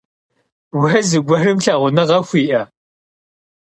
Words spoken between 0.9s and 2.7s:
zıguerım lhağunığe xui'e?